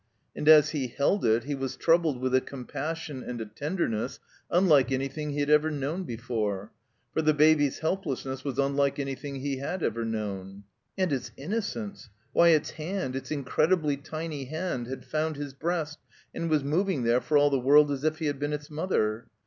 And 0.35 0.49
as 0.49 0.71
he 0.71 0.87
held 0.87 1.23
it 1.25 1.43
he 1.43 1.53
was 1.53 1.77
troubled 1.77 2.19
with 2.21 2.33
a 2.33 2.41
compassion 2.41 3.21
and 3.21 3.39
a 3.39 3.45
tenderness 3.45 4.19
tmlike 4.51 4.87
anjrthing 4.87 5.29
he 5.33 5.41
had 5.41 5.51
ever 5.51 5.69
known 5.69 6.05
before. 6.05 6.71
For 7.13 7.21
the 7.21 7.35
Baby's 7.35 7.81
hdplessness 7.81 8.43
was 8.43 8.57
unlike 8.57 8.95
anjrthing 8.95 9.41
he 9.41 9.57
had 9.57 9.83
ever 9.83 10.03
known. 10.03 10.63
And 10.97 11.13
its 11.13 11.29
innocence! 11.37 12.09
Why, 12.33 12.47
its 12.47 12.71
hand, 12.71 13.15
its 13.15 13.29
incredibly 13.29 13.95
tiny 13.95 14.45
hand, 14.45 14.87
had 14.87 15.03
fotmd 15.03 15.35
his 15.35 15.53
breast 15.53 15.99
and 16.33 16.49
was 16.49 16.63
moving 16.63 17.03
there 17.03 17.21
for 17.21 17.37
all 17.37 17.51
the 17.51 17.59
world 17.59 17.91
as 17.91 18.03
if 18.03 18.17
he 18.17 18.25
had 18.25 18.39
been 18.39 18.53
its 18.53 18.71
mother. 18.71 19.27